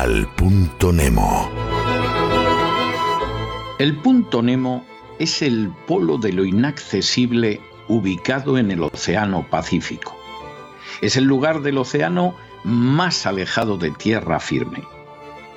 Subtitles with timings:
[0.00, 1.50] Al punto Nemo.
[3.80, 4.86] El punto Nemo
[5.18, 10.16] es el polo de lo inaccesible ubicado en el Océano Pacífico.
[11.00, 14.84] Es el lugar del océano más alejado de tierra firme.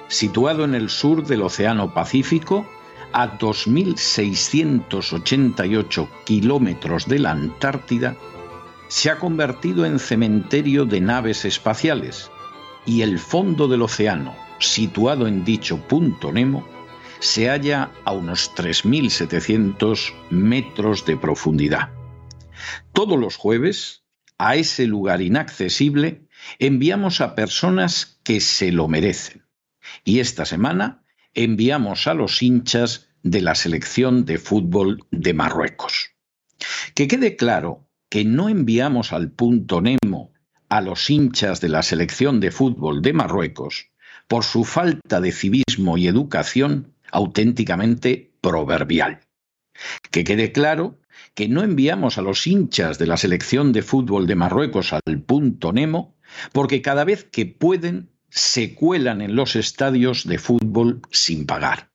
[0.07, 2.65] Situado en el sur del Océano Pacífico,
[3.13, 8.17] a 2.688 kilómetros de la Antártida,
[8.87, 12.31] se ha convertido en cementerio de naves espaciales
[12.85, 16.67] y el fondo del océano, situado en dicho punto Nemo,
[17.19, 21.89] se halla a unos 3.700 metros de profundidad.
[22.93, 24.03] Todos los jueves,
[24.37, 29.45] a ese lugar inaccesible, enviamos a personas que se lo merecen.
[30.03, 36.15] Y esta semana enviamos a los hinchas de la selección de fútbol de Marruecos.
[36.95, 40.33] Que quede claro que no enviamos al punto Nemo
[40.71, 43.91] a los hinchas de la selección de fútbol de Marruecos
[44.29, 49.19] por su falta de civismo y educación auténticamente proverbial.
[50.11, 50.97] Que quede claro
[51.35, 55.73] que no enviamos a los hinchas de la selección de fútbol de Marruecos al punto
[55.73, 56.15] Nemo
[56.53, 61.91] porque cada vez que pueden se cuelan en los estadios de fútbol sin pagar.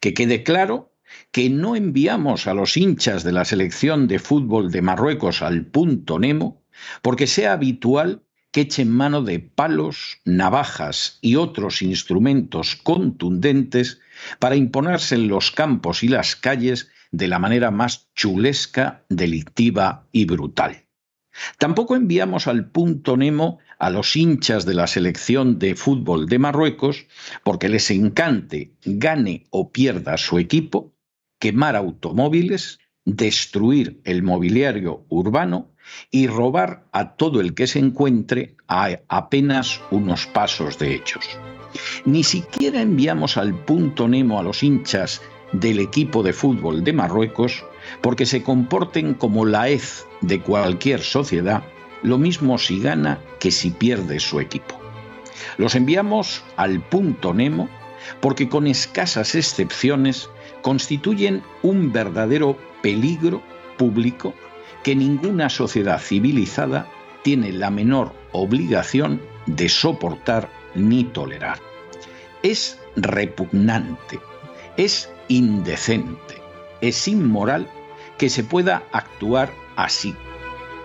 [0.00, 0.96] Que quede claro
[1.30, 6.18] que no enviamos a los hinchas de la selección de fútbol de Marruecos al punto
[6.18, 6.60] Nemo
[7.02, 14.00] porque sea habitual que echen mano de palos, navajas y otros instrumentos contundentes
[14.38, 20.24] para imponerse en los campos y las calles de la manera más chulesca, delictiva y
[20.24, 20.86] brutal.
[21.58, 27.06] Tampoco enviamos al punto Nemo a los hinchas de la selección de fútbol de Marruecos
[27.44, 30.92] porque les encante, gane o pierda su equipo,
[31.38, 32.80] quemar automóviles,
[33.16, 35.70] destruir el mobiliario urbano
[36.10, 41.38] y robar a todo el que se encuentre a apenas unos pasos de ellos.
[42.04, 45.22] Ni siquiera enviamos al punto Nemo a los hinchas
[45.52, 47.64] del equipo de fútbol de Marruecos
[48.00, 51.64] porque se comporten como la hez de cualquier sociedad,
[52.02, 54.78] lo mismo si gana que si pierde su equipo.
[55.58, 57.68] Los enviamos al punto Nemo
[58.20, 60.28] porque con escasas excepciones
[60.62, 63.42] constituyen un verdadero peligro
[63.76, 64.34] público
[64.82, 66.88] que ninguna sociedad civilizada
[67.22, 71.58] tiene la menor obligación de soportar ni tolerar.
[72.42, 74.18] Es repugnante,
[74.76, 76.40] es indecente,
[76.80, 77.68] es inmoral
[78.18, 80.14] que se pueda actuar así,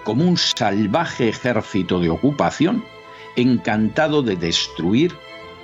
[0.04, 2.84] como un salvaje ejército de ocupación
[3.36, 5.14] encantado de destruir,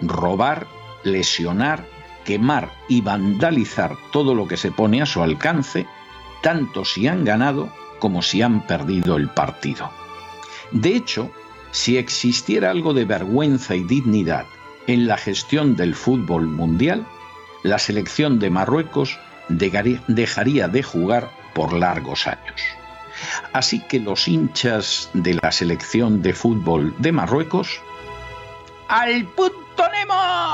[0.02, 0.68] robar,
[1.04, 1.86] lesionar,
[2.24, 5.88] quemar y vandalizar todo lo que se pone a su alcance,
[6.42, 9.92] tanto si han ganado como si han perdido el partido.
[10.72, 11.32] De hecho,
[11.72, 14.46] si existiera algo de vergüenza y dignidad
[14.88, 17.06] en la gestión del fútbol mundial,
[17.64, 22.62] la selección de Marruecos dejaría de jugar por largos años.
[23.54, 27.80] Así que los hinchas de la selección de fútbol de Marruecos,
[28.88, 30.51] ¡al punto Nemo!